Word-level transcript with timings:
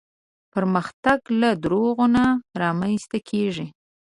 پرمختګ 0.53 1.19
له 1.41 1.49
دروغو 1.63 2.05
نه 2.15 2.25
رامنځته 2.61 3.17
کېږي. 3.29 3.67